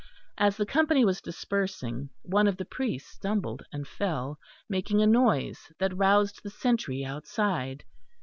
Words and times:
As 0.39 0.57
the 0.57 0.65
company 0.65 1.05
was 1.05 1.21
dispersing 1.21 2.09
one 2.23 2.47
of 2.47 2.57
the 2.57 2.65
priests 2.65 3.11
stumbled 3.11 3.61
and 3.71 3.87
fell, 3.87 4.39
making 4.67 4.99
a 5.03 5.05
noise 5.05 5.71
that 5.77 5.95
roused 5.95 6.41
the 6.41 6.49
sentry 6.49 7.05
outside. 7.05 7.83